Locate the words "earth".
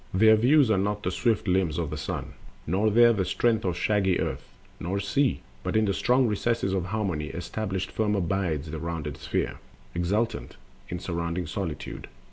4.19-4.49